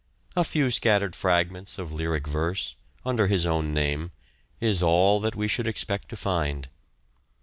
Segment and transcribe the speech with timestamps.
[0.35, 2.73] A few scattered fragments of lyric verse,
[3.05, 4.09] under his own name,
[4.59, 6.69] is all that we should expect to find.